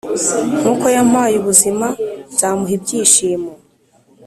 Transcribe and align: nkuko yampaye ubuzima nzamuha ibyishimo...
nkuko 0.59 0.85
yampaye 0.95 1.35
ubuzima 1.41 1.87
nzamuha 2.31 2.73
ibyishimo... 2.77 3.51